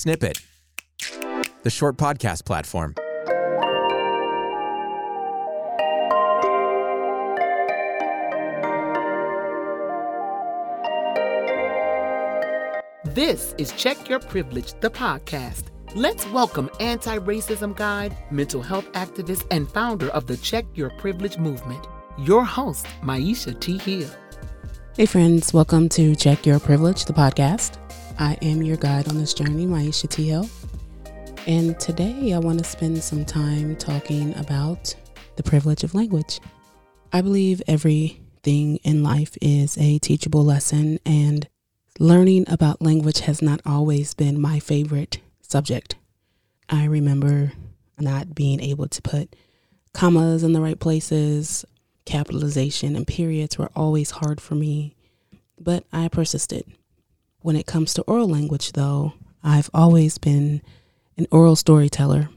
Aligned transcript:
Snippet, 0.00 0.40
the 1.62 1.68
short 1.68 1.98
podcast 1.98 2.46
platform. 2.46 2.94
This 13.04 13.54
is 13.58 13.72
Check 13.72 14.08
Your 14.08 14.20
Privilege, 14.20 14.72
the 14.80 14.88
podcast. 14.88 15.64
Let's 15.94 16.26
welcome 16.28 16.70
anti 16.80 17.18
racism 17.18 17.76
guide, 17.76 18.16
mental 18.30 18.62
health 18.62 18.90
activist, 18.92 19.44
and 19.50 19.70
founder 19.70 20.08
of 20.12 20.26
the 20.26 20.38
Check 20.38 20.64
Your 20.72 20.88
Privilege 20.96 21.36
movement, 21.36 21.86
your 22.16 22.42
host, 22.46 22.86
Myisha 23.02 23.60
T. 23.60 23.76
Hill. 23.76 24.08
Hey, 24.96 25.04
friends, 25.04 25.52
welcome 25.52 25.90
to 25.90 26.16
Check 26.16 26.46
Your 26.46 26.58
Privilege, 26.58 27.04
the 27.04 27.12
podcast. 27.12 27.76
I 28.20 28.36
am 28.42 28.62
your 28.62 28.76
guide 28.76 29.08
on 29.08 29.16
this 29.16 29.32
journey, 29.32 29.64
Myisha 29.64 30.06
T. 30.06 30.28
Hill. 30.28 30.46
And 31.46 31.80
today 31.80 32.34
I 32.34 32.38
want 32.38 32.58
to 32.58 32.64
spend 32.66 33.02
some 33.02 33.24
time 33.24 33.76
talking 33.76 34.36
about 34.36 34.94
the 35.36 35.42
privilege 35.42 35.84
of 35.84 35.94
language. 35.94 36.38
I 37.14 37.22
believe 37.22 37.62
everything 37.66 38.76
in 38.84 39.02
life 39.02 39.38
is 39.40 39.78
a 39.78 39.98
teachable 40.00 40.44
lesson, 40.44 40.98
and 41.06 41.48
learning 41.98 42.44
about 42.48 42.82
language 42.82 43.20
has 43.20 43.40
not 43.40 43.62
always 43.64 44.12
been 44.12 44.38
my 44.38 44.58
favorite 44.58 45.20
subject. 45.40 45.94
I 46.68 46.84
remember 46.84 47.52
not 47.98 48.34
being 48.34 48.60
able 48.60 48.88
to 48.88 49.00
put 49.00 49.34
commas 49.94 50.42
in 50.42 50.52
the 50.52 50.60
right 50.60 50.78
places, 50.78 51.64
capitalization 52.04 52.96
and 52.96 53.06
periods 53.06 53.56
were 53.56 53.70
always 53.74 54.10
hard 54.10 54.42
for 54.42 54.56
me, 54.56 54.94
but 55.58 55.84
I 55.90 56.08
persisted. 56.08 56.70
When 57.42 57.56
it 57.56 57.66
comes 57.66 57.94
to 57.94 58.02
oral 58.02 58.28
language, 58.28 58.72
though, 58.72 59.14
I've 59.42 59.70
always 59.72 60.18
been 60.18 60.60
an 61.16 61.26
oral 61.30 61.56
storyteller 61.56 62.28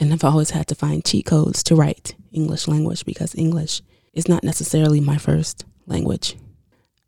and 0.00 0.12
I've 0.12 0.24
always 0.24 0.50
had 0.50 0.66
to 0.68 0.74
find 0.74 1.04
cheat 1.04 1.26
codes 1.26 1.62
to 1.64 1.76
write 1.76 2.14
English 2.32 2.66
language 2.66 3.04
because 3.04 3.34
English 3.34 3.82
is 4.12 4.28
not 4.28 4.42
necessarily 4.42 5.00
my 5.00 5.18
first 5.18 5.64
language. 5.86 6.36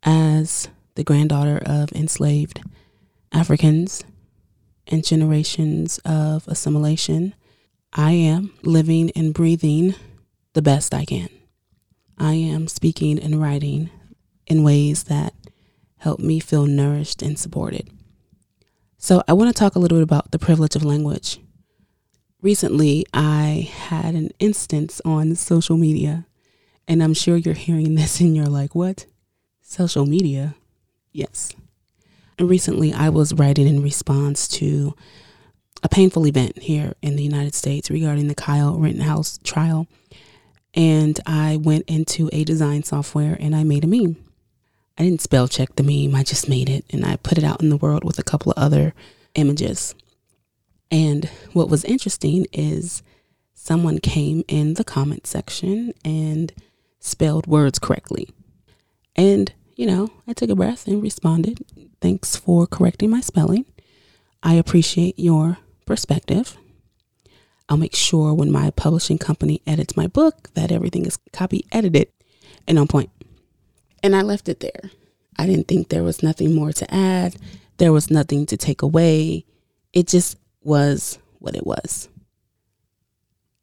As 0.03 0.69
the 0.95 1.03
granddaughter 1.03 1.61
of 1.65 1.91
enslaved 1.91 2.61
Africans 3.31 4.03
and 4.87 5.03
generations 5.03 5.97
of 5.99 6.47
assimilation, 6.47 7.33
I 7.91 8.11
am 8.11 8.53
living 8.63 9.11
and 9.15 9.33
breathing 9.33 9.95
the 10.53 10.61
best 10.61 10.93
I 10.93 11.05
can. 11.05 11.29
I 12.17 12.33
am 12.33 12.67
speaking 12.67 13.19
and 13.19 13.41
writing 13.41 13.89
in 14.47 14.63
ways 14.63 15.03
that 15.05 15.33
help 16.03 16.19
me 16.19 16.37
feel 16.37 16.65
nourished 16.65 17.21
and 17.21 17.39
supported. 17.39 17.89
So, 18.97 19.23
I 19.25 19.33
want 19.33 19.53
to 19.53 19.57
talk 19.57 19.75
a 19.75 19.79
little 19.79 19.97
bit 19.97 20.03
about 20.03 20.31
the 20.31 20.39
privilege 20.39 20.75
of 20.75 20.83
language. 20.83 21.39
Recently, 22.41 23.05
I 23.13 23.69
had 23.73 24.13
an 24.13 24.31
instance 24.37 24.99
on 25.05 25.35
social 25.35 25.77
media, 25.77 26.25
and 26.89 27.01
I'm 27.01 27.13
sure 27.13 27.37
you're 27.37 27.53
hearing 27.53 27.95
this 27.95 28.19
and 28.19 28.35
you're 28.35 28.47
like, 28.47 28.75
what? 28.75 29.05
Social 29.61 30.05
media? 30.05 30.55
Yes. 31.13 31.53
And 32.37 32.49
recently, 32.49 32.91
I 32.91 33.07
was 33.07 33.33
writing 33.33 33.67
in 33.67 33.81
response 33.81 34.49
to 34.59 34.93
a 35.83 35.89
painful 35.89 36.27
event 36.27 36.59
here 36.59 36.95
in 37.01 37.15
the 37.15 37.23
United 37.23 37.55
States 37.55 37.89
regarding 37.89 38.27
the 38.27 38.35
Kyle 38.35 38.77
Rittenhouse 38.77 39.39
trial. 39.43 39.87
And 40.73 41.17
I 41.25 41.57
went 41.57 41.85
into 41.87 42.29
a 42.33 42.43
design 42.43 42.83
software 42.83 43.37
and 43.39 43.55
I 43.55 43.63
made 43.63 43.85
a 43.85 43.87
meme. 43.87 44.17
I 44.97 45.03
didn't 45.03 45.21
spell 45.21 45.47
check 45.47 45.75
the 45.75 45.83
meme, 45.83 46.15
I 46.15 46.23
just 46.23 46.47
made 46.47 46.69
it 46.69 46.85
and 46.91 47.05
I 47.05 47.15
put 47.17 47.37
it 47.37 47.43
out 47.43 47.61
in 47.61 47.69
the 47.69 47.77
world 47.77 48.03
with 48.03 48.19
a 48.19 48.23
couple 48.23 48.51
of 48.51 48.57
other 48.57 48.93
images. 49.35 49.95
And 50.91 51.25
what 51.53 51.69
was 51.69 51.83
interesting 51.85 52.45
is 52.53 53.01
someone 53.53 53.97
came 53.99 54.43
in 54.47 54.75
the 54.75 54.83
comment 54.83 55.25
section 55.25 55.93
and 56.05 56.53
spelled 56.99 57.47
words 57.47 57.79
correctly. 57.79 58.29
And, 59.15 59.51
you 59.75 59.87
know, 59.87 60.11
I 60.27 60.33
took 60.33 60.49
a 60.49 60.55
breath 60.55 60.87
and 60.87 61.01
responded, 61.01 61.65
Thanks 61.99 62.35
for 62.35 62.67
correcting 62.67 63.09
my 63.09 63.21
spelling. 63.21 63.65
I 64.43 64.55
appreciate 64.55 65.17
your 65.17 65.57
perspective. 65.85 66.57
I'll 67.69 67.77
make 67.77 67.95
sure 67.95 68.33
when 68.33 68.51
my 68.51 68.71
publishing 68.71 69.17
company 69.17 69.61
edits 69.65 69.95
my 69.95 70.07
book 70.07 70.49
that 70.53 70.71
everything 70.71 71.05
is 71.05 71.17
copy 71.31 71.65
edited 71.71 72.09
and 72.67 72.77
on 72.77 72.87
point. 72.87 73.09
And 74.03 74.15
I 74.15 74.21
left 74.21 74.49
it 74.49 74.59
there. 74.59 74.91
I 75.37 75.47
didn't 75.47 75.67
think 75.67 75.87
there 75.87 76.03
was 76.03 76.21
nothing 76.21 76.53
more 76.53 76.73
to 76.73 76.93
add. 76.93 77.37
There 77.77 77.93
was 77.93 78.11
nothing 78.11 78.45
to 78.47 78.57
take 78.57 78.81
away. 78.81 79.45
It 79.93 80.07
just 80.07 80.37
was 80.61 81.17
what 81.39 81.55
it 81.55 81.65
was. 81.65 82.09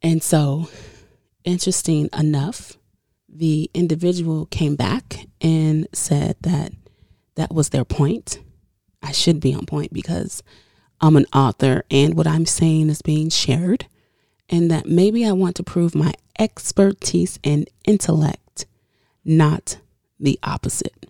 And 0.02 0.22
so, 0.22 0.68
interesting 1.44 2.08
enough, 2.18 2.78
the 3.28 3.70
individual 3.74 4.46
came 4.46 4.76
back 4.76 5.26
and 5.40 5.86
said 5.92 6.36
that 6.40 6.72
that 7.36 7.54
was 7.54 7.68
their 7.68 7.84
point. 7.84 8.40
I 9.02 9.12
should 9.12 9.40
be 9.40 9.54
on 9.54 9.66
point 9.66 9.92
because 9.92 10.42
I'm 11.00 11.16
an 11.16 11.26
author 11.34 11.84
and 11.90 12.14
what 12.14 12.26
I'm 12.26 12.46
saying 12.46 12.88
is 12.88 13.02
being 13.02 13.30
shared, 13.30 13.86
and 14.48 14.70
that 14.70 14.86
maybe 14.86 15.24
I 15.26 15.32
want 15.32 15.56
to 15.56 15.62
prove 15.62 15.94
my 15.94 16.14
expertise 16.38 17.38
and 17.44 17.68
intellect, 17.84 18.66
not 19.24 19.76
the 20.20 20.38
opposite. 20.42 21.06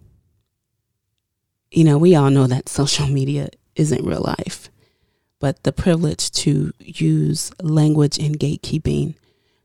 You 1.70 1.84
know, 1.84 1.98
we 1.98 2.14
all 2.14 2.30
know 2.30 2.46
that 2.46 2.68
social 2.68 3.06
media 3.06 3.48
isn't 3.76 4.04
real 4.04 4.22
life, 4.22 4.70
but 5.38 5.62
the 5.62 5.72
privilege 5.72 6.30
to 6.32 6.72
use 6.78 7.52
language 7.62 8.18
and 8.18 8.38
gatekeeping 8.38 9.14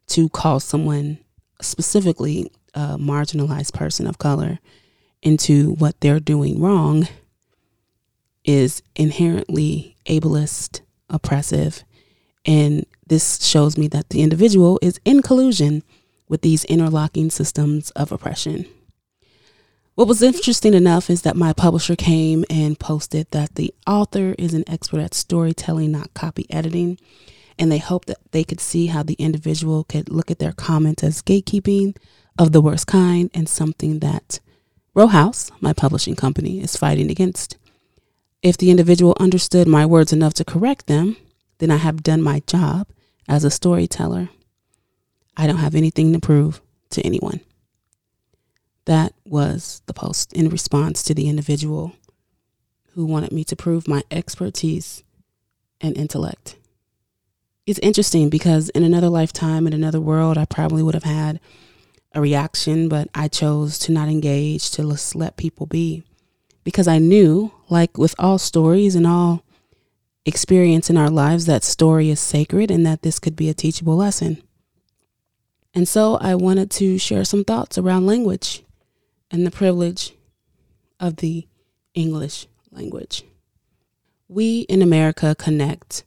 to 0.08 0.30
call 0.30 0.60
someone, 0.60 1.20
specifically 1.62 2.52
a 2.74 2.98
marginalized 2.98 3.74
person 3.74 4.08
of 4.08 4.18
color, 4.18 4.60
into 5.22 5.72
what 5.74 6.00
they're 6.02 6.20
doing 6.20 6.62
wrong 6.62 7.08
is 8.44 8.84
inherently 8.96 9.96
ableist, 10.06 10.82
oppressive, 11.10 11.84
and 12.46 12.86
this 13.08 13.44
shows 13.44 13.78
me 13.78 13.88
that 13.88 14.10
the 14.10 14.22
individual 14.22 14.80
is 14.82 15.00
in 15.04 15.22
collusion 15.22 15.84
with 16.28 16.42
these 16.42 16.64
interlocking 16.66 17.32
systems 17.32 17.90
of 17.92 18.12
oppression. 18.12 18.66
What 19.96 20.10
was 20.10 20.22
interesting 20.22 20.74
enough 20.74 21.10
is 21.10 21.22
that 21.22 21.38
my 21.38 21.54
publisher 21.54 21.96
came 21.96 22.44
and 22.50 22.78
posted 22.78 23.32
that 23.32 23.56
the 23.56 23.74
author 23.88 24.36
is 24.38 24.54
an 24.54 24.66
expert 24.68 25.00
at 25.00 25.14
storytelling, 25.14 25.94
not 25.94 26.14
copy 26.14 26.46
editing. 26.50 27.00
And 27.58 27.72
they 27.72 27.78
hoped 27.78 28.10
that 28.10 28.18
they 28.32 28.44
could 28.44 28.60
see 28.60 28.88
how 28.88 29.04
the 29.04 29.14
individual 29.14 29.86
could 29.86 30.10
look 30.10 30.30
at 30.30 30.40
their 30.40 30.52
comments 30.52 31.02
as 31.02 31.22
gatekeeping 31.22 31.96
of 32.38 32.52
the 32.52 32.60
worst 32.60 32.88
kind 32.88 33.32
and 33.34 33.48
something 33.48 34.00
that 34.00 34.42
Row 34.94 35.08
House, 35.08 35.50
my 35.62 35.72
publishing 35.72 36.18
company, 36.18 36.60
is 36.60 36.76
fighting 36.76 37.10
against. 37.10 37.56
If 38.42 38.58
the 38.58 38.72
individual 38.72 39.16
understood 39.18 39.66
my 39.66 39.86
words 39.86 40.12
enough 40.12 40.34
to 40.36 40.44
correct 40.44 40.88
them, 40.88 41.16
then 41.60 41.72
I 41.72 41.78
have 41.78 42.04
done 42.04 42.22
my 42.22 42.42
job 42.48 42.90
as 43.30 43.46
a 43.46 43.50
storyteller. 43.50 44.28
I 45.38 45.48
don't 45.48 45.58
have 45.58 45.74
anything 45.74 46.12
to 46.12 46.20
prove 46.20 46.60
to 46.90 47.02
anyone. 47.02 47.40
That 48.86 49.14
was 49.26 49.82
the 49.88 49.94
post 49.94 50.34
in 50.34 50.50
response 50.50 51.02
to 51.04 51.14
the 51.14 51.28
individual 51.28 51.94
who 52.94 53.06
wanted 53.06 53.32
me 53.32 53.44
to 53.46 53.56
prove 53.56 53.88
my 53.88 54.04
expertise 54.12 55.04
and 55.82 55.98
intellect. 55.98 56.56
It's 57.66 57.80
interesting 57.80 58.30
because 58.30 58.70
in 58.70 58.84
another 58.84 59.10
lifetime, 59.10 59.66
in 59.66 59.74
another 59.74 60.00
world, 60.00 60.38
I 60.38 60.46
probably 60.46 60.84
would 60.84 60.94
have 60.94 61.04
had 61.04 61.40
a 62.14 62.22
reaction, 62.22 62.88
but 62.88 63.10
I 63.14 63.28
chose 63.28 63.80
to 63.80 63.92
not 63.92 64.08
engage, 64.08 64.70
to 64.72 64.84
just 64.90 65.16
let 65.16 65.36
people 65.36 65.66
be. 65.66 66.04
Because 66.64 66.88
I 66.88 67.00
knew, 67.00 67.52
like 67.70 67.98
with 67.98 68.16
all 68.20 68.38
stories 68.38 68.96
and 68.96 69.06
all 69.06 69.44
experience 70.26 70.90
in 70.90 70.98
our 70.98 71.10
lives, 71.10 71.48
that 71.48 71.64
story 71.64 72.10
is 72.10 72.20
sacred 72.20 72.72
and 72.72 72.86
that 72.86 73.02
this 73.02 73.20
could 73.20 73.36
be 73.36 73.50
a 73.50 73.54
teachable 73.54 73.96
lesson. 73.96 74.42
And 75.74 75.88
so 75.88 76.16
I 76.18 76.36
wanted 76.36 76.72
to 76.72 76.98
share 76.98 77.26
some 77.26 77.44
thoughts 77.44 77.78
around 77.78 78.06
language 78.06 78.64
and 79.32 79.46
the 79.46 79.52
privilege 79.52 80.14
of 81.00 81.18
the 81.18 81.48
English 81.94 82.48
language. 82.72 83.24
We 84.28 84.62
in 84.62 84.82
America 84.82 85.36
connect 85.38 86.04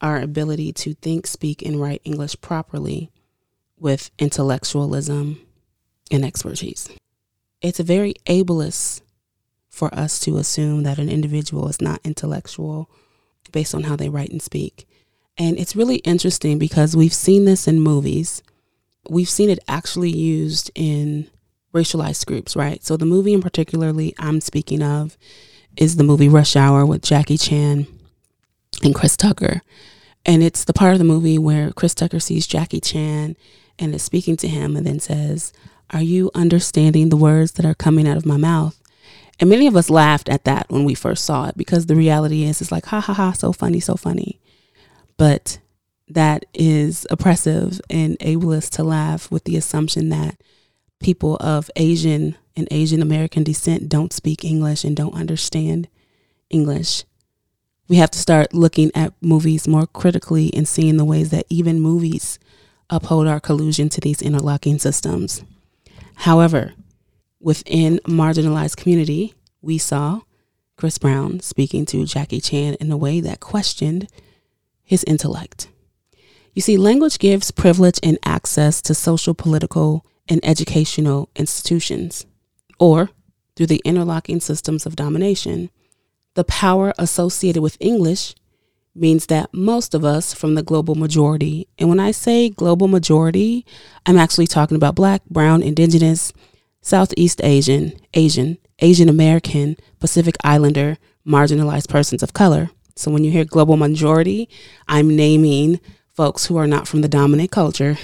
our 0.00 0.20
ability 0.20 0.72
to 0.72 0.94
think, 0.94 1.26
speak, 1.26 1.62
and 1.62 1.80
write 1.80 2.00
English 2.04 2.40
properly 2.40 3.10
with 3.78 4.10
intellectualism 4.18 5.40
and 6.10 6.24
expertise. 6.24 6.88
It's 7.60 7.78
very 7.78 8.14
ableist 8.26 9.02
for 9.68 9.94
us 9.94 10.18
to 10.20 10.38
assume 10.38 10.82
that 10.82 10.98
an 10.98 11.08
individual 11.08 11.68
is 11.68 11.80
not 11.80 12.00
intellectual 12.04 12.90
based 13.52 13.74
on 13.74 13.84
how 13.84 13.96
they 13.96 14.08
write 14.08 14.30
and 14.30 14.42
speak. 14.42 14.86
And 15.38 15.58
it's 15.58 15.76
really 15.76 15.96
interesting 15.96 16.58
because 16.58 16.96
we've 16.96 17.14
seen 17.14 17.44
this 17.44 17.68
in 17.68 17.80
movies. 17.80 18.42
We've 19.08 19.30
seen 19.30 19.48
it 19.48 19.60
actually 19.68 20.10
used 20.10 20.70
in 20.74 21.30
racialized 21.72 22.26
groups, 22.26 22.56
right? 22.56 22.84
So 22.84 22.96
the 22.96 23.06
movie 23.06 23.32
in 23.32 23.42
particularly 23.42 24.14
I'm 24.18 24.40
speaking 24.40 24.82
of 24.82 25.16
is 25.76 25.96
the 25.96 26.04
movie 26.04 26.28
Rush 26.28 26.56
Hour 26.56 26.84
with 26.84 27.02
Jackie 27.02 27.38
Chan 27.38 27.86
and 28.82 28.94
Chris 28.94 29.16
Tucker. 29.16 29.62
And 30.26 30.42
it's 30.42 30.64
the 30.64 30.72
part 30.72 30.92
of 30.92 30.98
the 30.98 31.04
movie 31.04 31.38
where 31.38 31.72
Chris 31.72 31.94
Tucker 31.94 32.20
sees 32.20 32.46
Jackie 32.46 32.80
Chan 32.80 33.36
and 33.78 33.94
is 33.94 34.02
speaking 34.02 34.36
to 34.38 34.48
him 34.48 34.76
and 34.76 34.86
then 34.86 35.00
says, 35.00 35.52
Are 35.90 36.02
you 36.02 36.30
understanding 36.34 37.08
the 37.08 37.16
words 37.16 37.52
that 37.52 37.64
are 37.64 37.74
coming 37.74 38.06
out 38.06 38.16
of 38.16 38.26
my 38.26 38.36
mouth? 38.36 38.80
And 39.38 39.48
many 39.48 39.66
of 39.66 39.76
us 39.76 39.88
laughed 39.88 40.28
at 40.28 40.44
that 40.44 40.66
when 40.68 40.84
we 40.84 40.94
first 40.94 41.24
saw 41.24 41.48
it 41.48 41.56
because 41.56 41.86
the 41.86 41.96
reality 41.96 42.44
is, 42.44 42.60
it's 42.60 42.70
like, 42.70 42.86
ha 42.86 43.00
ha 43.00 43.14
ha, 43.14 43.32
so 43.32 43.52
funny, 43.54 43.80
so 43.80 43.96
funny. 43.96 44.38
But 45.16 45.58
that 46.08 46.44
is 46.52 47.06
oppressive 47.08 47.80
and 47.88 48.18
ableist 48.18 48.70
to 48.70 48.84
laugh 48.84 49.30
with 49.30 49.44
the 49.44 49.56
assumption 49.56 50.10
that 50.10 50.38
people 51.00 51.36
of 51.40 51.70
Asian 51.76 52.36
and 52.56 52.68
Asian 52.70 53.02
American 53.02 53.42
descent 53.42 53.88
don't 53.88 54.12
speak 54.12 54.44
English 54.44 54.84
and 54.84 54.96
don't 54.96 55.14
understand 55.14 55.88
English. 56.50 57.04
We 57.88 57.96
have 57.96 58.10
to 58.12 58.18
start 58.18 58.54
looking 58.54 58.90
at 58.94 59.14
movies 59.20 59.66
more 59.66 59.86
critically 59.86 60.52
and 60.54 60.68
seeing 60.68 60.96
the 60.96 61.04
ways 61.04 61.30
that 61.30 61.46
even 61.48 61.80
movies 61.80 62.38
uphold 62.88 63.26
our 63.26 63.40
collusion 63.40 63.88
to 63.88 64.00
these 64.00 64.22
interlocking 64.22 64.78
systems. 64.78 65.42
However, 66.16 66.74
within 67.40 67.98
marginalized 68.04 68.76
community, 68.76 69.34
we 69.62 69.78
saw 69.78 70.20
Chris 70.76 70.98
Brown 70.98 71.40
speaking 71.40 71.84
to 71.86 72.06
Jackie 72.06 72.40
Chan 72.40 72.74
in 72.74 72.92
a 72.92 72.96
way 72.96 73.20
that 73.20 73.40
questioned 73.40 74.08
his 74.82 75.04
intellect. 75.04 75.68
You 76.52 76.62
see, 76.62 76.76
language 76.76 77.18
gives 77.18 77.50
privilege 77.50 77.98
and 78.02 78.18
access 78.24 78.82
to 78.82 78.94
social, 78.94 79.34
political, 79.34 80.04
and 80.30 80.40
educational 80.42 81.28
institutions, 81.36 82.24
or 82.78 83.10
through 83.56 83.66
the 83.66 83.82
interlocking 83.84 84.40
systems 84.40 84.86
of 84.86 84.96
domination. 84.96 85.68
The 86.34 86.44
power 86.44 86.94
associated 86.96 87.60
with 87.60 87.76
English 87.80 88.34
means 88.94 89.26
that 89.26 89.52
most 89.52 89.94
of 89.94 90.04
us 90.04 90.32
from 90.32 90.54
the 90.54 90.62
global 90.62 90.94
majority, 90.94 91.68
and 91.78 91.88
when 91.88 92.00
I 92.00 92.12
say 92.12 92.48
global 92.48 92.88
majority, 92.88 93.66
I'm 94.06 94.16
actually 94.16 94.46
talking 94.46 94.76
about 94.76 94.94
black, 94.94 95.24
brown, 95.26 95.62
indigenous, 95.62 96.32
Southeast 96.80 97.40
Asian, 97.44 97.92
Asian, 98.14 98.56
Asian 98.78 99.08
American, 99.08 99.76
Pacific 99.98 100.36
Islander, 100.42 100.96
marginalized 101.26 101.88
persons 101.88 102.22
of 102.22 102.32
color. 102.32 102.70
So 102.96 103.10
when 103.10 103.24
you 103.24 103.30
hear 103.30 103.44
global 103.44 103.76
majority, 103.76 104.48
I'm 104.88 105.14
naming 105.14 105.80
folks 106.14 106.46
who 106.46 106.56
are 106.56 106.66
not 106.66 106.88
from 106.88 107.02
the 107.02 107.08
dominant 107.08 107.50
culture. 107.50 107.98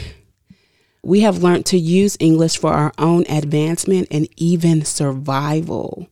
We 1.07 1.21
have 1.21 1.41
learned 1.41 1.67
to 1.67 1.79
use 1.79 2.17
English 2.19 2.59
for 2.59 2.73
our 2.73 2.93
own 2.99 3.27
advancement 3.29 4.09
and 4.11 4.27
even 4.37 4.85
survival. 4.85 6.09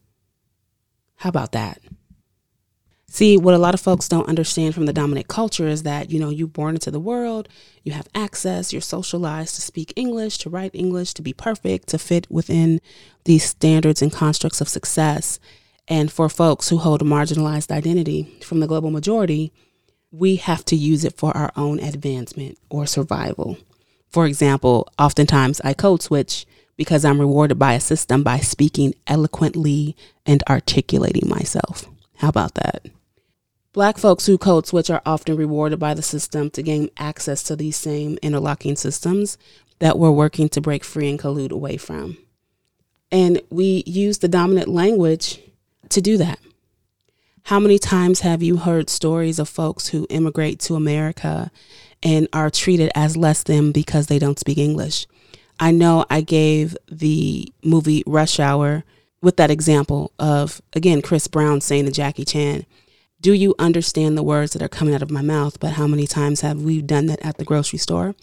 How 1.16 1.30
about 1.30 1.50
that? 1.50 1.80
See, 3.08 3.36
what 3.36 3.54
a 3.54 3.58
lot 3.58 3.74
of 3.74 3.80
folks 3.80 4.08
don't 4.08 4.28
understand 4.28 4.72
from 4.72 4.86
the 4.86 4.92
dominant 4.92 5.26
culture 5.26 5.66
is 5.66 5.82
that, 5.82 6.12
you 6.12 6.20
know, 6.20 6.30
you're 6.30 6.46
born 6.46 6.76
into 6.76 6.92
the 6.92 7.00
world, 7.00 7.48
you 7.82 7.90
have 7.90 8.06
access, 8.14 8.72
you're 8.72 8.80
socialized 8.80 9.56
to 9.56 9.62
speak 9.62 9.92
English, 9.96 10.38
to 10.38 10.48
write 10.48 10.70
English, 10.74 11.12
to 11.14 11.22
be 11.22 11.32
perfect, 11.32 11.88
to 11.88 11.98
fit 11.98 12.30
within 12.30 12.80
these 13.24 13.42
standards 13.42 14.00
and 14.00 14.12
constructs 14.12 14.60
of 14.60 14.68
success. 14.68 15.40
And 15.88 16.12
for 16.12 16.28
folks 16.28 16.68
who 16.68 16.76
hold 16.76 17.02
a 17.02 17.04
marginalized 17.04 17.72
identity 17.72 18.38
from 18.44 18.60
the 18.60 18.68
global 18.68 18.92
majority, 18.92 19.52
we 20.12 20.36
have 20.36 20.64
to 20.66 20.76
use 20.76 21.04
it 21.04 21.18
for 21.18 21.36
our 21.36 21.50
own 21.56 21.80
advancement 21.80 22.58
or 22.70 22.86
survival. 22.86 23.58
For 24.14 24.26
example, 24.26 24.86
oftentimes 24.96 25.60
I 25.64 25.74
code 25.74 26.00
switch 26.00 26.46
because 26.76 27.04
I'm 27.04 27.18
rewarded 27.18 27.58
by 27.58 27.72
a 27.72 27.80
system 27.80 28.22
by 28.22 28.38
speaking 28.38 28.94
eloquently 29.08 29.96
and 30.24 30.40
articulating 30.48 31.28
myself. 31.28 31.86
How 32.18 32.28
about 32.28 32.54
that? 32.54 32.86
Black 33.72 33.98
folks 33.98 34.26
who 34.26 34.38
code 34.38 34.68
switch 34.68 34.88
are 34.88 35.02
often 35.04 35.36
rewarded 35.36 35.80
by 35.80 35.94
the 35.94 36.02
system 36.02 36.48
to 36.50 36.62
gain 36.62 36.90
access 36.96 37.42
to 37.42 37.56
these 37.56 37.74
same 37.74 38.16
interlocking 38.22 38.76
systems 38.76 39.36
that 39.80 39.98
we're 39.98 40.12
working 40.12 40.48
to 40.50 40.60
break 40.60 40.84
free 40.84 41.10
and 41.10 41.18
collude 41.18 41.50
away 41.50 41.76
from. 41.76 42.16
And 43.10 43.42
we 43.50 43.82
use 43.84 44.18
the 44.18 44.28
dominant 44.28 44.68
language 44.68 45.40
to 45.88 46.00
do 46.00 46.16
that. 46.18 46.38
How 47.48 47.58
many 47.58 47.80
times 47.80 48.20
have 48.20 48.44
you 48.44 48.58
heard 48.58 48.88
stories 48.88 49.40
of 49.40 49.48
folks 49.48 49.88
who 49.88 50.06
immigrate 50.08 50.60
to 50.60 50.76
America 50.76 51.50
and 52.02 52.28
are 52.32 52.50
treated 52.50 52.90
as 52.94 53.16
less 53.16 53.42
than 53.42 53.72
because 53.72 54.06
they 54.06 54.18
don't 54.18 54.38
speak 54.38 54.58
English? 54.58 55.06
I 55.58 55.70
know 55.70 56.04
I 56.10 56.20
gave 56.20 56.76
the 56.90 57.52
movie 57.62 58.02
Rush 58.06 58.40
Hour 58.40 58.84
with 59.22 59.36
that 59.36 59.50
example 59.50 60.12
of, 60.18 60.60
again, 60.74 61.00
Chris 61.00 61.28
Brown 61.28 61.60
saying 61.60 61.86
to 61.86 61.92
Jackie 61.92 62.24
Chan, 62.24 62.66
do 63.20 63.32
you 63.32 63.54
understand 63.58 64.18
the 64.18 64.22
words 64.22 64.52
that 64.52 64.62
are 64.62 64.68
coming 64.68 64.94
out 64.94 65.02
of 65.02 65.10
my 65.10 65.22
mouth? 65.22 65.58
But 65.58 65.72
how 65.72 65.86
many 65.86 66.06
times 66.06 66.42
have 66.42 66.60
we 66.60 66.82
done 66.82 67.06
that 67.06 67.24
at 67.24 67.38
the 67.38 67.44
grocery 67.44 67.78
store? 67.78 68.14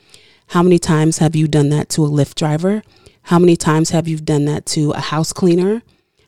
How 0.47 0.61
many 0.61 0.77
times 0.77 1.17
have 1.17 1.35
you 1.35 1.47
done 1.47 1.69
that 1.69 1.89
to 1.89 2.05
a 2.05 2.09
Lyft 2.09 2.35
driver? 2.35 2.83
How 3.23 3.39
many 3.39 3.55
times 3.55 3.91
have 3.91 4.07
you 4.07 4.17
done 4.17 4.45
that 4.45 4.65
to 4.67 4.91
a 4.91 4.99
house 4.99 5.33
cleaner? 5.33 5.81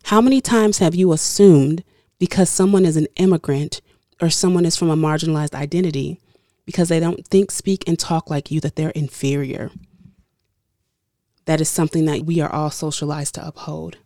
How 0.06 0.22
many 0.22 0.42
times 0.42 0.80
have 0.80 0.96
you 0.96 1.12
assumed 1.12 1.84
because 2.18 2.50
someone 2.50 2.86
is 2.86 2.98
an 2.98 3.07
immigrant 3.18 3.81
or 4.22 4.30
someone 4.30 4.66
is 4.66 4.75
from 4.75 4.89
a 4.89 4.96
marginalized 4.96 5.54
identity, 5.54 6.19
because 6.65 6.89
they 6.89 7.00
don't 7.00 7.27
think, 7.27 7.51
speak, 7.51 7.83
and 7.88 8.00
talk 8.00 8.30
like 8.30 8.51
you, 8.51 8.60
that 8.62 8.75
they're 8.75 8.89
inferior? 8.92 9.71
That 11.45 11.62
is 11.62 11.69
something 11.69 12.06
that 12.06 12.25
we 12.25 12.39
are 12.39 12.51
all 12.51 12.71
socialized 12.71 13.36
to 13.36 13.45
uphold. 13.45 13.98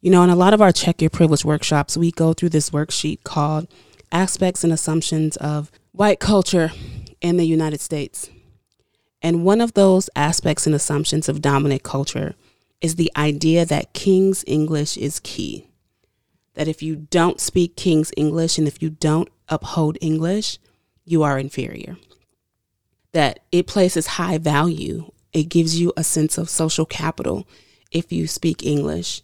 You 0.00 0.10
know, 0.10 0.22
in 0.22 0.30
a 0.30 0.36
lot 0.36 0.54
of 0.54 0.62
our 0.62 0.72
Check 0.72 1.00
Your 1.00 1.10
Privilege 1.10 1.44
workshops, 1.44 1.96
we 1.96 2.10
go 2.10 2.32
through 2.32 2.50
this 2.50 2.70
worksheet 2.70 3.24
called 3.24 3.68
Aspects 4.12 4.64
and 4.64 4.72
Assumptions 4.72 5.36
of 5.36 5.70
White 5.92 6.20
Culture 6.20 6.70
in 7.20 7.36
the 7.36 7.46
United 7.46 7.80
States. 7.80 8.30
And 9.20 9.44
one 9.44 9.60
of 9.60 9.74
those 9.74 10.08
aspects 10.14 10.66
and 10.66 10.74
assumptions 10.74 11.28
of 11.28 11.42
dominant 11.42 11.82
culture 11.82 12.34
is 12.80 12.94
the 12.94 13.10
idea 13.16 13.64
that 13.64 13.92
King's 13.92 14.44
English 14.46 14.96
is 14.96 15.18
key. 15.20 15.66
That 16.54 16.68
if 16.68 16.82
you 16.82 16.94
don't 16.94 17.40
speak 17.40 17.76
King's 17.76 18.12
English 18.16 18.58
and 18.58 18.68
if 18.68 18.80
you 18.80 18.90
don't 18.90 19.28
uphold 19.48 19.98
English, 20.00 20.58
you 21.10 21.22
are 21.22 21.38
inferior. 21.38 21.96
That 23.12 23.40
it 23.50 23.66
places 23.66 24.06
high 24.06 24.38
value, 24.38 25.10
it 25.32 25.44
gives 25.44 25.80
you 25.80 25.92
a 25.96 26.04
sense 26.04 26.38
of 26.38 26.50
social 26.50 26.86
capital 26.86 27.46
if 27.90 28.12
you 28.12 28.26
speak 28.26 28.64
English 28.64 29.22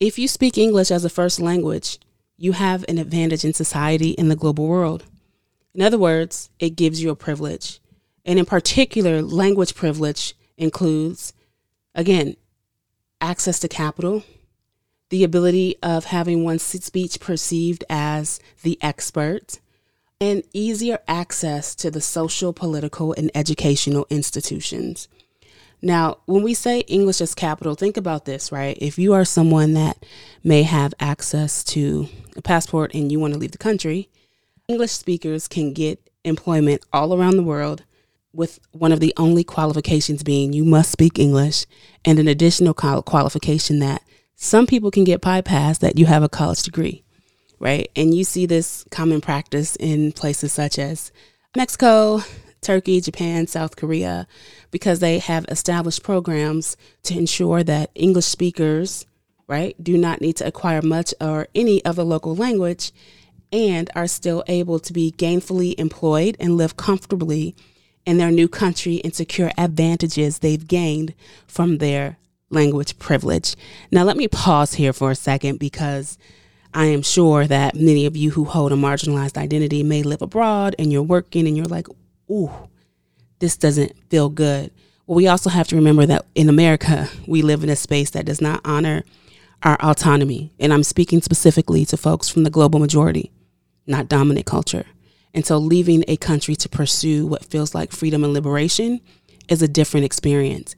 if 0.00 0.18
you 0.18 0.26
speak 0.26 0.56
English 0.56 0.90
as 0.90 1.04
a 1.04 1.10
first 1.10 1.40
language, 1.40 1.98
you 2.38 2.52
have 2.52 2.86
an 2.88 2.96
advantage 2.96 3.44
in 3.44 3.52
society 3.52 4.10
in 4.12 4.28
the 4.28 4.36
global 4.36 4.66
world. 4.66 5.04
In 5.74 5.82
other 5.82 5.98
words, 5.98 6.48
it 6.58 6.70
gives 6.70 7.02
you 7.02 7.10
a 7.10 7.16
privilege. 7.16 7.80
And 8.24 8.38
in 8.38 8.46
particular, 8.46 9.20
language 9.20 9.74
privilege 9.74 10.34
includes, 10.56 11.34
again, 11.94 12.36
access 13.20 13.60
to 13.60 13.68
capital, 13.68 14.24
the 15.10 15.22
ability 15.22 15.76
of 15.82 16.06
having 16.06 16.44
one's 16.44 16.62
speech 16.62 17.20
perceived 17.20 17.84
as 17.90 18.40
the 18.62 18.78
expert, 18.80 19.60
and 20.20 20.42
easier 20.52 20.98
access 21.08 21.74
to 21.76 21.90
the 21.90 22.00
social, 22.00 22.52
political, 22.52 23.14
and 23.14 23.30
educational 23.34 24.06
institutions. 24.10 25.08
Now, 25.82 26.18
when 26.26 26.42
we 26.42 26.52
say 26.52 26.80
English 26.80 27.22
as 27.22 27.34
capital, 27.34 27.74
think 27.74 27.96
about 27.96 28.26
this, 28.26 28.52
right? 28.52 28.76
If 28.80 28.98
you 28.98 29.14
are 29.14 29.24
someone 29.24 29.72
that 29.74 30.04
may 30.44 30.62
have 30.62 30.92
access 31.00 31.64
to 31.64 32.06
a 32.36 32.42
passport 32.42 32.94
and 32.94 33.10
you 33.10 33.18
want 33.18 33.32
to 33.32 33.40
leave 33.40 33.52
the 33.52 33.58
country, 33.58 34.10
English 34.68 34.92
speakers 34.92 35.48
can 35.48 35.72
get 35.72 36.10
employment 36.22 36.84
all 36.92 37.14
around 37.14 37.38
the 37.38 37.42
world 37.42 37.84
with 38.32 38.60
one 38.72 38.92
of 38.92 39.00
the 39.00 39.14
only 39.16 39.42
qualifications 39.42 40.22
being 40.22 40.52
you 40.52 40.64
must 40.64 40.92
speak 40.92 41.18
English 41.18 41.64
and 42.04 42.18
an 42.18 42.28
additional 42.28 42.74
qualification 42.74 43.78
that 43.78 44.02
some 44.36 44.66
people 44.66 44.90
can 44.90 45.04
get 45.04 45.22
bypassed 45.22 45.80
that 45.80 45.98
you 45.98 46.06
have 46.06 46.22
a 46.22 46.28
college 46.28 46.62
degree, 46.62 47.02
right? 47.60 47.90
And 47.94 48.12
you 48.12 48.24
see 48.24 48.46
this 48.46 48.84
common 48.90 49.20
practice 49.20 49.76
in 49.76 50.12
places 50.12 50.52
such 50.52 50.78
as 50.78 51.12
Mexico, 51.56 52.22
Turkey, 52.62 53.00
Japan, 53.00 53.46
South 53.46 53.76
Korea, 53.76 54.26
because 54.70 54.98
they 54.98 55.18
have 55.18 55.44
established 55.48 56.02
programs 56.02 56.76
to 57.04 57.16
ensure 57.16 57.62
that 57.62 57.90
English 57.94 58.26
speakers, 58.26 59.06
right, 59.46 59.76
do 59.82 59.96
not 59.96 60.20
need 60.20 60.36
to 60.36 60.46
acquire 60.46 60.82
much 60.82 61.14
or 61.20 61.46
any 61.54 61.84
of 61.84 61.96
the 61.96 62.04
local 62.04 62.34
language 62.34 62.92
and 63.52 63.90
are 63.94 64.06
still 64.06 64.42
able 64.46 64.78
to 64.78 64.92
be 64.92 65.12
gainfully 65.12 65.78
employed 65.78 66.36
and 66.40 66.56
live 66.56 66.76
comfortably 66.76 67.54
in 68.06 68.16
their 68.16 68.30
new 68.30 68.48
country 68.48 69.00
and 69.04 69.14
secure 69.14 69.50
advantages 69.58 70.38
they've 70.38 70.66
gained 70.66 71.14
from 71.46 71.78
their 71.78 72.16
language 72.48 72.98
privilege. 72.98 73.56
Now, 73.90 74.04
let 74.04 74.16
me 74.16 74.28
pause 74.28 74.74
here 74.74 74.92
for 74.92 75.10
a 75.10 75.16
second 75.16 75.58
because 75.58 76.18
I 76.72 76.86
am 76.86 77.02
sure 77.02 77.46
that 77.46 77.74
many 77.74 78.06
of 78.06 78.16
you 78.16 78.30
who 78.30 78.44
hold 78.44 78.72
a 78.72 78.76
marginalized 78.76 79.36
identity 79.36 79.82
may 79.82 80.02
live 80.02 80.22
abroad 80.22 80.76
and 80.78 80.92
you're 80.92 81.02
working 81.02 81.46
and 81.46 81.56
you're 81.56 81.66
like, 81.66 81.88
ooh, 82.30 82.50
this 83.40 83.56
doesn't 83.56 83.92
feel 84.08 84.28
good. 84.28 84.70
Well, 85.06 85.16
we 85.16 85.26
also 85.26 85.50
have 85.50 85.66
to 85.68 85.76
remember 85.76 86.06
that 86.06 86.26
in 86.34 86.48
America, 86.48 87.08
we 87.26 87.42
live 87.42 87.64
in 87.64 87.70
a 87.70 87.76
space 87.76 88.10
that 88.10 88.26
does 88.26 88.40
not 88.40 88.60
honor 88.64 89.02
our 89.62 89.76
autonomy. 89.82 90.52
And 90.60 90.72
I'm 90.72 90.84
speaking 90.84 91.20
specifically 91.20 91.84
to 91.86 91.96
folks 91.96 92.28
from 92.28 92.44
the 92.44 92.50
global 92.50 92.78
majority, 92.78 93.32
not 93.86 94.08
dominant 94.08 94.46
culture. 94.46 94.84
And 95.34 95.44
so 95.44 95.58
leaving 95.58 96.04
a 96.06 96.16
country 96.16 96.54
to 96.56 96.68
pursue 96.68 97.26
what 97.26 97.44
feels 97.44 97.74
like 97.74 97.92
freedom 97.92 98.22
and 98.22 98.32
liberation 98.32 99.00
is 99.48 99.62
a 99.62 99.68
different 99.68 100.06
experience. 100.06 100.76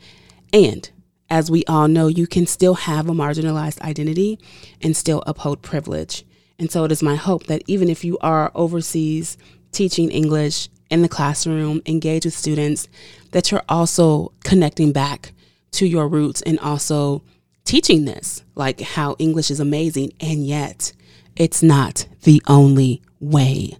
And 0.53 0.91
as 1.33 1.51
we 1.51 1.65
all 1.65 1.89
know, 1.89 2.09
you 2.09 2.27
can 2.27 2.47
still 2.47 2.75
have 2.75 3.09
a 3.09 3.12
marginalized 3.12 3.81
identity 3.81 4.39
and 4.83 4.95
still 4.95 5.25
uphold 5.27 5.62
privilege. 5.62 6.27
And 6.59 6.71
so 6.71 6.85
it 6.85 6.93
is 6.93 7.03
my 7.03 7.17
hope 7.17 7.47
that 7.47 7.62
even 7.67 7.89
if 7.89 8.05
you 8.05 8.19
are 8.19 8.53
overseas 8.55 9.39
teaching 9.73 10.11
English 10.11 10.69
in 10.91 11.01
the 11.01 11.09
classroom, 11.09 11.81
engage 11.87 12.27
with 12.27 12.35
students, 12.35 12.87
that 13.31 13.51
you're 13.51 13.62
also 13.67 14.31
connecting 14.45 14.93
back 14.93 15.33
to 15.71 15.87
your 15.87 16.07
roots 16.07 16.43
and 16.43 16.59
also 16.59 17.23
teaching 17.65 18.05
this, 18.05 18.45
like 18.55 18.83
how 18.83 19.17
English 19.19 19.51
is 19.51 19.59
amazing, 19.59 20.12
and 20.21 20.47
yet 20.47 20.93
it's 21.35 21.62
not 21.62 22.07
the 22.25 22.43
only 22.47 23.01
way. 23.21 23.79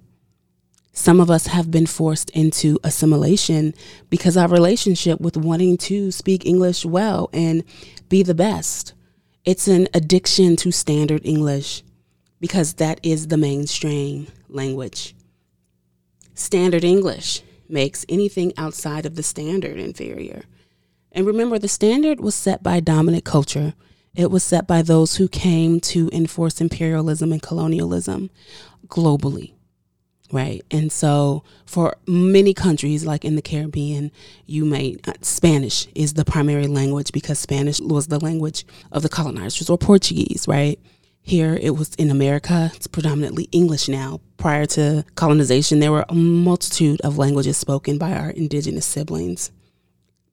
Some 0.94 1.20
of 1.20 1.30
us 1.30 1.46
have 1.46 1.70
been 1.70 1.87
forced 1.87 2.28
into 2.30 2.78
assimilation 2.84 3.72
because 4.11 4.37
our 4.37 4.49
relationship 4.49 5.20
with 5.20 5.38
wanting 5.38 5.78
to 5.78 6.11
speak 6.11 6.44
English 6.44 6.84
well 6.84 7.30
and 7.32 7.64
be 8.11 8.22
the 8.22 8.34
best. 8.34 8.92
It's 9.46 9.66
an 9.68 9.88
addiction 9.94 10.54
to 10.56 10.70
standard 10.70 11.22
English 11.25 11.82
because 12.40 12.75
that 12.75 13.00
is 13.02 13.28
the 13.28 13.38
mainstream 13.38 14.26
language. 14.49 15.14
Standard 16.34 16.84
English 16.84 17.42
makes 17.70 18.04
anything 18.11 18.52
outside 18.58 19.06
of 19.06 19.14
the 19.14 19.22
standard 19.22 19.78
inferior. 19.78 20.42
And 21.11 21.26
remember, 21.26 21.58
the 21.58 21.68
standard 21.68 22.20
was 22.20 22.34
set 22.34 22.62
by 22.62 22.80
dominant 22.80 23.25
culture. 23.25 23.72
It 24.14 24.30
was 24.30 24.44
set 24.44 24.66
by 24.66 24.82
those 24.82 25.16
who 25.16 25.26
came 25.26 25.80
to 25.80 26.11
enforce 26.12 26.61
imperialism 26.61 27.32
and 27.32 27.40
colonialism 27.40 28.30
globally 28.88 29.51
right? 30.32 30.62
And 30.70 30.90
so 30.90 31.44
for 31.66 31.96
many 32.06 32.54
countries, 32.54 33.04
like 33.04 33.24
in 33.24 33.36
the 33.36 33.42
Caribbean, 33.42 34.10
you 34.46 34.64
may, 34.64 34.96
uh, 35.06 35.12
Spanish 35.20 35.86
is 35.94 36.14
the 36.14 36.24
primary 36.24 36.66
language 36.66 37.12
because 37.12 37.38
Spanish 37.38 37.80
was 37.80 38.06
the 38.06 38.18
language 38.18 38.64
of 38.90 39.02
the 39.02 39.08
colonizers 39.08 39.68
or 39.68 39.78
Portuguese, 39.78 40.48
right? 40.48 40.80
Here 41.20 41.56
it 41.60 41.76
was 41.76 41.94
in 41.94 42.10
America, 42.10 42.72
it's 42.74 42.88
predominantly 42.88 43.48
English 43.52 43.88
now. 43.88 44.20
Prior 44.38 44.66
to 44.66 45.04
colonization, 45.14 45.78
there 45.78 45.92
were 45.92 46.06
a 46.08 46.14
multitude 46.14 47.00
of 47.02 47.18
languages 47.18 47.56
spoken 47.56 47.98
by 47.98 48.12
our 48.12 48.30
indigenous 48.30 48.86
siblings. 48.86 49.52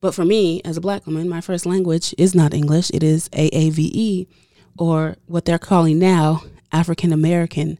But 0.01 0.15
for 0.15 0.25
me, 0.25 0.61
as 0.63 0.77
a 0.77 0.81
black 0.81 1.05
woman, 1.05 1.27
my 1.27 1.41
first 1.41 1.65
language 1.65 2.15
is 2.17 2.33
not 2.33 2.53
English, 2.53 2.89
it 2.91 3.03
is 3.03 3.29
AAVE, 3.29 4.27
or 4.77 5.17
what 5.27 5.45
they're 5.45 5.59
calling 5.59 5.99
now 5.99 6.43
African 6.71 7.11
American 7.11 7.77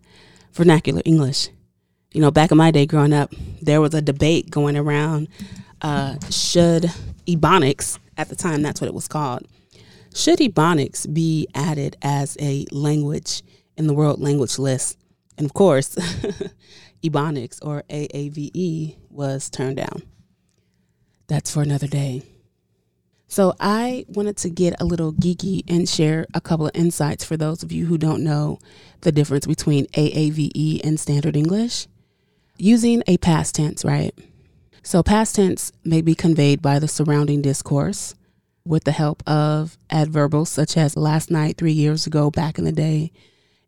Vernacular 0.52 1.02
English 1.06 1.50
you 2.14 2.22
know, 2.22 2.32
back 2.32 2.52
in 2.52 2.58
my 2.58 2.72
day 2.72 2.86
growing 2.86 3.14
up, 3.14 3.34
there 3.62 3.82
was 3.82 3.94
a 3.94 4.02
debate 4.02 4.50
going 4.50 4.76
around 4.76 5.28
uh, 5.82 6.16
should 6.30 6.92
Ebonics, 7.28 8.00
at 8.18 8.30
the 8.30 8.36
time 8.36 8.62
that's 8.62 8.82
what 8.82 8.88
it 8.88 8.94
was 8.94 9.08
called, 9.08 9.48
should 10.14 10.40
Ebonics 10.40 11.12
be 11.14 11.48
added 11.54 11.96
as 12.02 12.36
a 12.40 12.66
language 12.72 13.44
in 13.78 13.88
the 13.88 13.94
world 13.94 14.20
language 14.20 14.58
list? 14.58 14.98
And 15.38 15.46
of 15.46 15.54
course, 15.54 15.96
Ebonics 17.04 17.60
or 17.62 17.84
AAVE 17.90 18.98
was 19.10 19.50
turned 19.50 19.78
down. 19.78 20.02
That's 21.28 21.54
for 21.54 21.62
another 21.62 21.88
day. 21.88 22.24
So 23.28 23.54
I 23.60 24.06
wanted 24.08 24.38
to 24.38 24.50
get 24.50 24.82
a 24.82 24.86
little 24.86 25.14
geeky 25.14 25.62
and 25.68 25.88
share 25.88 26.26
a 26.34 26.42
couple 26.42 26.66
of 26.66 26.76
insights 26.76 27.24
for 27.24 27.38
those 27.38 27.62
of 27.62 27.72
you 27.72 27.86
who 27.86 28.00
don't 28.00 28.24
know 28.24 28.58
the 29.02 29.12
difference 29.12 29.46
between 29.46 29.86
AAVE 29.88 30.82
and 30.84 31.00
standard 31.00 31.36
English 31.38 31.88
using 32.60 33.04
a 33.08 33.18
past 33.18 33.56
tense, 33.56 33.84
right? 33.86 34.14
So, 34.84 35.04
past 35.04 35.36
tense 35.36 35.72
may 35.84 36.02
be 36.02 36.16
conveyed 36.16 36.62
by 36.62 36.80
the 36.80 36.88
surrounding 36.88 37.42
discourse 37.42 38.16
with 38.66 38.84
the 38.84 38.92
help 38.92 39.24
of 39.28 39.78
adverbals 39.90 40.48
such 40.48 40.78
as 40.78 40.96
last 40.96 41.32
night, 41.32 41.58
three 41.58 41.72
years 41.72 42.06
ago, 42.06 42.30
back 42.30 42.58
in 42.58 42.66
the 42.66 42.72
day, 42.72 43.12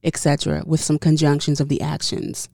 etc., 0.03 0.63
with 0.65 0.79
some 0.79 1.00
conjunctions 1.00 1.60
of 1.60 1.69
the 1.69 1.81
actions. 1.81 2.50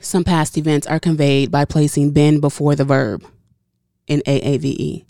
Some 0.00 0.24
past 0.24 0.58
events 0.58 0.86
are 0.86 0.98
conveyed 0.98 1.50
by 1.50 1.64
placing 1.64 2.10
been 2.10 2.40
before 2.40 2.74
the 2.74 2.84
verb 2.84 3.24
in 4.06 4.20
AAVE. 4.26 5.04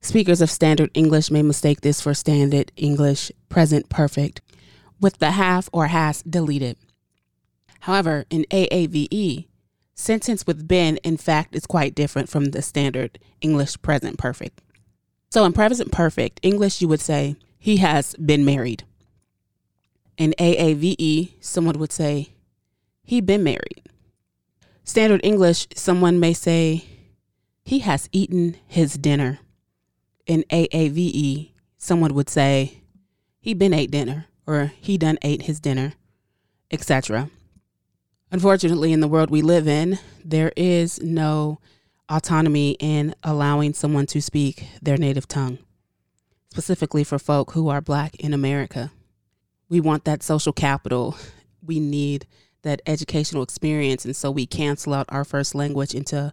Speakers 0.00 0.40
of 0.40 0.50
standard 0.50 0.90
English 0.94 1.30
may 1.30 1.42
mistake 1.42 1.82
this 1.82 2.00
for 2.00 2.14
standard 2.14 2.72
English 2.76 3.30
present 3.50 3.90
perfect 3.90 4.40
with 4.98 5.18
the 5.18 5.32
have 5.32 5.68
or 5.72 5.88
has 5.88 6.22
deleted. 6.22 6.76
However, 7.80 8.24
in 8.30 8.46
AAVE, 8.50 9.46
Sentence 10.00 10.46
with 10.46 10.66
been, 10.66 10.96
in 11.04 11.18
fact, 11.18 11.54
is 11.54 11.66
quite 11.66 11.94
different 11.94 12.30
from 12.30 12.46
the 12.46 12.62
standard 12.62 13.18
English 13.42 13.80
present 13.82 14.16
perfect. 14.16 14.62
So 15.30 15.44
in 15.44 15.52
present 15.52 15.92
perfect 15.92 16.40
English, 16.42 16.80
you 16.80 16.88
would 16.88 17.02
say, 17.02 17.36
he 17.58 17.76
has 17.76 18.14
been 18.14 18.42
married. 18.42 18.84
In 20.16 20.32
AAVE, 20.38 21.34
someone 21.40 21.78
would 21.78 21.92
say, 21.92 22.30
he 23.02 23.20
been 23.20 23.44
married. 23.44 23.82
Standard 24.84 25.20
English, 25.22 25.66
someone 25.76 26.18
may 26.18 26.32
say, 26.32 26.86
he 27.62 27.80
has 27.80 28.08
eaten 28.10 28.56
his 28.66 28.94
dinner. 28.94 29.40
In 30.26 30.44
AAVE, 30.50 31.50
someone 31.76 32.14
would 32.14 32.30
say, 32.30 32.84
he 33.38 33.52
been 33.52 33.74
ate 33.74 33.90
dinner 33.90 34.28
or 34.46 34.72
he 34.80 34.96
done 34.96 35.18
ate 35.20 35.42
his 35.42 35.60
dinner, 35.60 35.92
etc. 36.70 37.28
Unfortunately, 38.32 38.92
in 38.92 39.00
the 39.00 39.08
world 39.08 39.28
we 39.28 39.42
live 39.42 39.66
in, 39.66 39.98
there 40.24 40.52
is 40.56 41.02
no 41.02 41.58
autonomy 42.08 42.76
in 42.78 43.14
allowing 43.24 43.74
someone 43.74 44.06
to 44.06 44.22
speak 44.22 44.66
their 44.80 44.96
native 44.96 45.26
tongue, 45.26 45.58
specifically 46.52 47.02
for 47.02 47.18
folk 47.18 47.52
who 47.52 47.68
are 47.68 47.80
black 47.80 48.14
in 48.16 48.32
America. 48.32 48.92
We 49.68 49.80
want 49.80 50.04
that 50.04 50.22
social 50.22 50.52
capital. 50.52 51.16
We 51.64 51.80
need 51.80 52.26
that 52.62 52.80
educational 52.86 53.42
experience. 53.42 54.04
And 54.04 54.14
so 54.14 54.30
we 54.30 54.46
cancel 54.46 54.94
out 54.94 55.06
our 55.08 55.24
first 55.24 55.54
language 55.54 55.94
into 55.94 56.32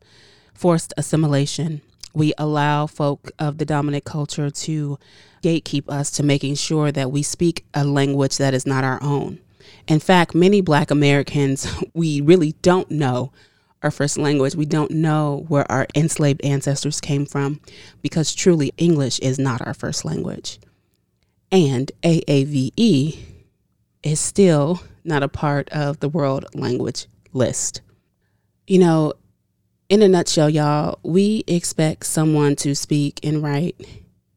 forced 0.54 0.94
assimilation. 0.98 1.82
We 2.14 2.34
allow 2.38 2.88
folk 2.88 3.32
of 3.40 3.58
the 3.58 3.66
dominant 3.66 4.06
culture 4.06 4.50
to 4.50 5.00
gatekeep 5.44 5.90
us 5.90 6.12
to 6.12 6.24
making 6.24 6.56
sure 6.56 6.92
that 6.92 7.12
we 7.12 7.24
speak 7.24 7.66
a 7.74 7.84
language 7.84 8.38
that 8.38 8.54
is 8.54 8.66
not 8.66 8.84
our 8.84 9.02
own. 9.02 9.40
In 9.88 10.00
fact, 10.00 10.36
many 10.36 10.62
Black 10.62 10.92
Americans, 10.92 11.68
we 11.94 12.22
really 12.22 12.54
don't 12.62 12.90
know 12.92 13.32
our 13.84 13.92
first 13.92 14.18
language. 14.18 14.56
We 14.56 14.66
don't 14.66 14.92
know 14.92 15.46
where 15.48 15.70
our 15.72 15.88
enslaved 15.96 16.44
ancestors 16.44 17.00
came 17.00 17.26
from 17.26 17.62
because 18.02 18.34
truly 18.34 18.74
English 18.78 19.20
is 19.20 19.38
not 19.38 19.66
our 19.66 19.74
first 19.74 20.04
language. 20.06 20.60
And 21.52 21.92
AAVE 22.04 23.20
is 24.04 24.20
still 24.20 24.82
not 25.04 25.24
a 25.24 25.30
part 25.30 25.70
of 25.70 26.00
the 26.00 26.10
world 26.10 26.46
language 26.54 27.08
list. 27.34 27.82
You 28.66 28.80
know, 28.80 29.14
in 29.90 30.02
a 30.02 30.08
nutshell, 30.08 30.50
y'all, 30.50 31.00
we 31.04 31.44
expect 31.48 32.06
someone 32.06 32.56
to 32.58 32.76
speak 32.76 33.20
and 33.24 33.42
write 33.42 33.80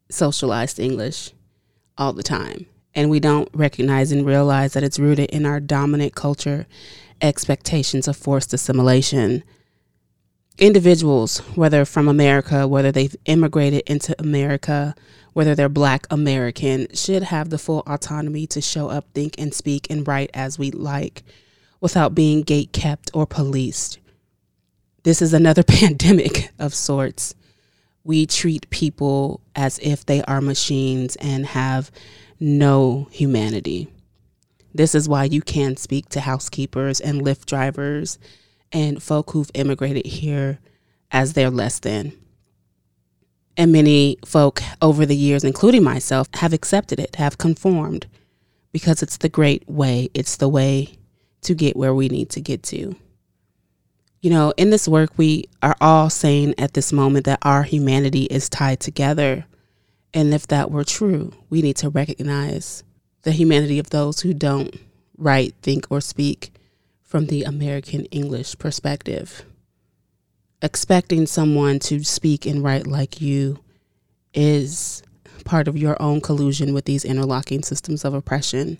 socialized 0.09 0.79
English 0.79 1.33
all 1.99 2.13
the 2.13 2.23
time 2.23 2.67
and 2.95 3.11
we 3.11 3.21
don't 3.21 3.49
recognize 3.53 4.13
and 4.13 4.27
realize 4.27 4.73
that 4.73 4.83
it's 4.83 4.99
rooted 4.99 5.31
in 5.31 5.47
our 5.47 5.61
dominant 5.61 6.15
culture 6.15 6.67
expectations 7.21 8.09
of 8.09 8.17
forced 8.17 8.53
assimilation. 8.53 9.43
Individuals, 10.59 11.39
whether 11.55 11.85
from 11.85 12.09
America, 12.09 12.67
whether 12.67 12.93
they've 12.93 13.17
immigrated 13.27 13.83
into 13.87 14.15
America, 14.21 14.95
whether 15.33 15.55
they're 15.55 15.69
Black 15.69 16.07
American, 16.11 16.87
should 16.93 17.23
have 17.25 17.51
the 17.51 17.59
full 17.59 17.83
autonomy 17.87 18.47
to 18.49 18.61
show 18.61 18.89
up, 18.89 19.07
think, 19.15 19.37
and 19.39 19.55
speak 19.55 19.89
and 19.91 20.07
write 20.07 20.31
as 20.35 20.59
we 20.59 20.71
like 20.71 21.23
without 21.81 22.15
being 22.15 22.43
gate 22.43 22.73
kept 22.73 23.11
or 23.15 23.27
policed. 23.27 23.99
This 25.03 25.23
is 25.23 25.33
another 25.33 25.63
pandemic 25.67 26.51
of 26.59 26.75
sorts. 26.75 27.35
We 28.05 28.27
treat 28.27 28.69
people 28.71 29.41
as 29.55 29.79
if 29.79 30.05
they 30.05 30.23
are 30.25 30.41
machines 30.41 31.17
and 31.17 31.47
have 31.47 31.91
no 32.41 33.09
humanity. 33.13 33.89
This 34.75 34.95
is 34.95 35.09
why 35.09 35.25
you 35.25 35.43
can 35.43 35.77
speak 35.77 36.09
to 36.11 36.21
housekeepers 36.21 37.01
and 37.01 37.23
Lyft 37.23 37.47
drivers 37.47 38.19
and 38.73 39.03
folk 39.03 39.31
who've 39.33 39.51
immigrated 39.55 40.07
here 40.07 40.59
as 41.11 41.33
they're 41.33 41.51
less 41.51 41.79
than. 41.79 42.13
And 43.57 43.73
many 43.73 44.17
folk 44.25 44.63
over 44.81 45.05
the 45.05 45.17
years, 45.17 45.45
including 45.45 45.83
myself, 45.83 46.29
have 46.35 46.53
accepted 46.53 46.99
it, 46.99 47.17
have 47.17 47.37
conformed 47.37 48.07
because 48.73 49.03
it's 49.03 49.17
the 49.17 49.29
great 49.29 49.69
way. 49.69 50.09
It's 50.15 50.37
the 50.37 50.49
way 50.49 50.95
to 51.43 51.55
get 51.55 51.77
where 51.77 51.95
we 51.95 52.09
need 52.09 52.31
to 52.31 52.41
get 52.41 52.63
to. 52.65 52.97
You 54.21 54.31
know, 54.31 54.53
in 54.57 54.71
this 54.71 54.87
work, 54.87 55.11
we 55.17 55.45
are 55.63 55.77
all 55.81 56.11
saying 56.11 56.55
at 56.59 56.75
this 56.75 56.93
moment 56.93 57.25
that 57.25 57.39
our 57.43 57.63
humanity 57.63 58.25
is 58.25 58.49
tied 58.49 58.81
together. 58.81 59.47
And 60.13 60.35
if 60.35 60.47
that 60.49 60.71
were 60.71 60.85
true, 60.85 61.33
we 61.51 61.63
need 61.63 61.77
to 61.77 61.89
recognize 61.89 62.83
the 63.23 63.33
humanity 63.33 63.79
of 63.79 63.91
those 63.91 64.21
who 64.21 64.35
don't 64.35 64.75
write, 65.17 65.55
think, 65.63 65.87
or 65.91 66.01
speak 66.01 66.53
from 67.03 67.27
the 67.27 67.45
American 67.45 68.07
English 68.07 68.59
perspective. 68.59 69.45
Expecting 70.63 71.27
someone 71.27 71.79
to 71.81 72.05
speak 72.05 72.47
and 72.47 72.63
write 72.63 72.87
like 72.87 73.21
you 73.21 73.59
is 74.35 75.03
part 75.45 75.69
of 75.69 75.77
your 75.77 76.01
own 76.01 76.21
collusion 76.21 76.75
with 76.75 76.85
these 76.85 77.05
interlocking 77.05 77.63
systems 77.63 78.05
of 78.05 78.15
oppression. 78.15 78.79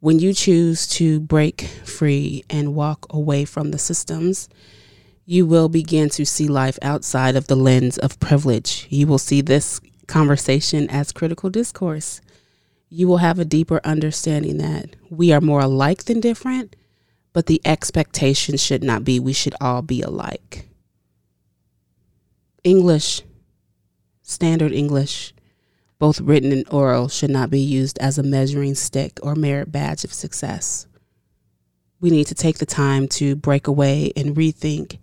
When 0.00 0.18
you 0.18 0.34
choose 0.34 0.86
to 0.88 1.20
break 1.20 1.62
free 1.62 2.44
and 2.50 2.74
walk 2.74 3.06
away 3.10 3.44
from 3.44 3.70
the 3.70 3.78
systems, 3.78 4.48
you 5.24 5.46
will 5.46 5.68
begin 5.68 6.10
to 6.10 6.26
see 6.26 6.46
life 6.46 6.78
outside 6.82 7.34
of 7.34 7.46
the 7.46 7.56
lens 7.56 7.96
of 7.98 8.20
privilege. 8.20 8.86
You 8.90 9.06
will 9.06 9.18
see 9.18 9.40
this 9.40 9.80
conversation 10.06 10.88
as 10.90 11.12
critical 11.12 11.50
discourse. 11.50 12.20
You 12.88 13.08
will 13.08 13.18
have 13.18 13.38
a 13.38 13.44
deeper 13.44 13.80
understanding 13.84 14.58
that 14.58 14.96
we 15.10 15.32
are 15.32 15.40
more 15.40 15.60
alike 15.60 16.04
than 16.04 16.20
different, 16.20 16.76
but 17.32 17.46
the 17.46 17.60
expectation 17.64 18.56
should 18.56 18.82
not 18.82 19.04
be 19.04 19.18
we 19.18 19.32
should 19.32 19.54
all 19.60 19.82
be 19.82 20.02
alike. 20.02 20.68
English, 22.62 23.22
standard 24.22 24.72
English, 24.72 25.34
both 25.98 26.20
written 26.20 26.52
and 26.52 26.68
oral, 26.70 27.08
should 27.08 27.30
not 27.30 27.50
be 27.50 27.60
used 27.60 27.98
as 27.98 28.18
a 28.18 28.22
measuring 28.22 28.74
stick 28.74 29.18
or 29.22 29.34
merit 29.34 29.72
badge 29.72 30.04
of 30.04 30.12
success. 30.12 30.86
We 32.00 32.10
need 32.10 32.26
to 32.26 32.34
take 32.34 32.58
the 32.58 32.66
time 32.66 33.08
to 33.08 33.34
break 33.34 33.66
away 33.66 34.12
and 34.14 34.36
rethink 34.36 34.98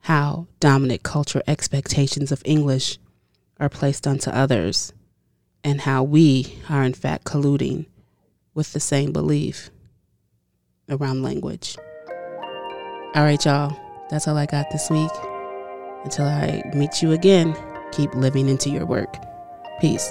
how 0.00 0.46
dominant 0.60 1.02
cultural 1.02 1.44
expectations 1.46 2.32
of 2.32 2.42
English 2.44 2.98
are 3.60 3.68
placed 3.68 4.06
onto 4.06 4.30
others 4.30 4.92
and 5.62 5.82
how 5.82 6.02
we 6.02 6.58
are, 6.68 6.82
in 6.82 6.94
fact, 6.94 7.24
colluding 7.24 7.86
with 8.54 8.72
the 8.72 8.80
same 8.80 9.12
belief 9.12 9.70
around 10.88 11.22
language. 11.22 11.76
All 13.14 13.22
right, 13.22 13.44
y'all, 13.44 13.76
that's 14.08 14.26
all 14.26 14.36
I 14.36 14.46
got 14.46 14.70
this 14.70 14.90
week. 14.90 15.10
Until 16.04 16.24
I 16.24 16.62
meet 16.74 17.02
you 17.02 17.12
again, 17.12 17.54
keep 17.92 18.14
living 18.14 18.48
into 18.48 18.70
your 18.70 18.86
work. 18.86 19.16
Peace. 19.80 20.10